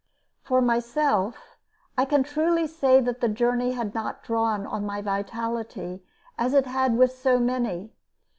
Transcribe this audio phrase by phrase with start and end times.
[0.41, 1.59] For myself,
[1.95, 6.01] I can truly say that the journey had not drawn on my vitality
[6.39, 7.93] as it had with so many.